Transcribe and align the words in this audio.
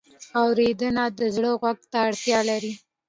اورېدنه 0.41 1.03
د 1.17 1.19
زړه 1.35 1.51
غوږ 1.59 1.79
ته 1.91 1.97
اړتیا 2.07 2.39
لري. 2.49 2.73